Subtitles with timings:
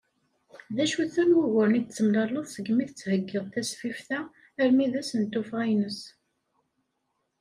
[0.75, 4.19] D acu-ten wuguren i d-temlaleḍ segmi tettheggiḍ tasfift-a
[4.61, 5.99] armi d ass n tuffɣa-ines?